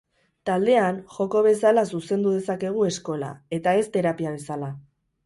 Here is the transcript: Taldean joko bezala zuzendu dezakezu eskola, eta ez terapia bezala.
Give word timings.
Taldean 0.49 0.95
joko 1.17 1.43
bezala 1.47 1.83
zuzendu 1.97 2.31
dezakezu 2.37 2.87
eskola, 2.87 3.29
eta 3.59 3.75
ez 3.83 3.85
terapia 3.99 4.33
bezala. 4.39 4.73